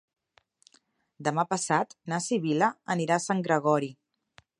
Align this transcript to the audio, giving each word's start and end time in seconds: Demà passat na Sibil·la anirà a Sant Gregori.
Demà 1.27 1.43
passat 1.51 1.93
na 2.13 2.19
Sibil·la 2.29 2.71
anirà 2.95 3.19
a 3.21 3.25
Sant 3.27 3.45
Gregori. 3.49 3.93